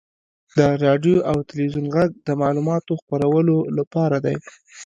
•د 0.57 0.59
راډیو 0.85 1.17
او 1.29 1.37
تلویزیون 1.49 1.85
ږغ 1.93 2.09
د 2.27 2.29
معلوماتو 2.41 2.99
خپرولو 3.01 3.57
لپاره 3.77 4.17
دی. 4.25 4.35